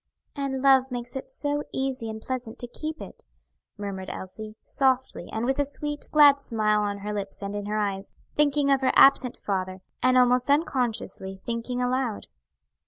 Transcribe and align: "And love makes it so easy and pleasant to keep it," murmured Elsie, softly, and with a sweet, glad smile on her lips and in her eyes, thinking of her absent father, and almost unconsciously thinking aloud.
"And 0.35 0.63
love 0.63 0.89
makes 0.89 1.15
it 1.15 1.29
so 1.29 1.61
easy 1.71 2.09
and 2.09 2.19
pleasant 2.19 2.57
to 2.57 2.67
keep 2.67 2.99
it," 2.99 3.23
murmured 3.77 4.09
Elsie, 4.09 4.55
softly, 4.63 5.29
and 5.31 5.45
with 5.45 5.59
a 5.59 5.63
sweet, 5.63 6.07
glad 6.09 6.39
smile 6.39 6.81
on 6.81 7.01
her 7.05 7.13
lips 7.13 7.43
and 7.43 7.55
in 7.55 7.67
her 7.67 7.77
eyes, 7.77 8.11
thinking 8.35 8.71
of 8.71 8.81
her 8.81 8.91
absent 8.95 9.37
father, 9.37 9.81
and 10.01 10.17
almost 10.17 10.49
unconsciously 10.49 11.39
thinking 11.45 11.83
aloud. 11.83 12.25